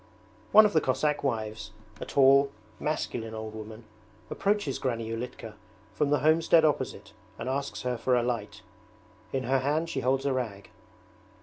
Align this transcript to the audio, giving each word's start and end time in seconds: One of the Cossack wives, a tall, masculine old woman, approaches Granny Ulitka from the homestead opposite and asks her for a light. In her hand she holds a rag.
One 0.51 0.65
of 0.65 0.73
the 0.73 0.81
Cossack 0.81 1.23
wives, 1.23 1.69
a 1.99 2.05
tall, 2.07 2.49
masculine 2.79 3.35
old 3.35 3.53
woman, 3.53 3.83
approaches 4.31 4.79
Granny 4.79 5.11
Ulitka 5.11 5.53
from 5.93 6.09
the 6.09 6.21
homestead 6.21 6.65
opposite 6.65 7.13
and 7.37 7.47
asks 7.47 7.83
her 7.83 7.99
for 7.99 8.15
a 8.15 8.23
light. 8.23 8.63
In 9.31 9.43
her 9.43 9.59
hand 9.59 9.89
she 9.91 9.99
holds 9.99 10.25
a 10.25 10.33
rag. 10.33 10.71